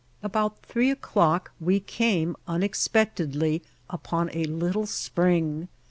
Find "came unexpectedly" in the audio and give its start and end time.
1.79-3.61